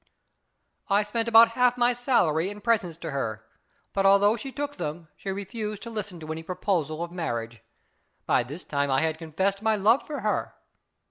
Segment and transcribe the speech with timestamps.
[0.89, 3.45] I spent about half my salary in presents to her;
[3.93, 7.61] but, although she took them, she refused to listen to any proposal of marriage.
[8.25, 10.55] By this time I had confessed my love for her.